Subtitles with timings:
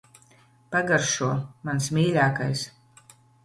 [0.75, 1.29] Pagaršo.
[1.71, 2.69] Mans mīļākais.